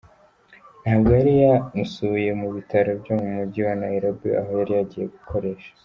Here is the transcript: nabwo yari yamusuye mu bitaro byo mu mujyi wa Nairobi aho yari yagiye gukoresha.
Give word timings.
nabwo 0.83 1.09
yari 1.17 1.33
yamusuye 1.43 2.29
mu 2.41 2.47
bitaro 2.55 2.91
byo 3.01 3.13
mu 3.21 3.27
mujyi 3.35 3.59
wa 3.67 3.73
Nairobi 3.81 4.29
aho 4.39 4.49
yari 4.59 4.73
yagiye 4.79 5.05
gukoresha. 5.15 5.69